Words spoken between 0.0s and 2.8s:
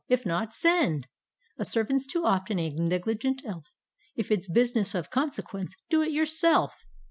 —if not, Send!" A servant's too often a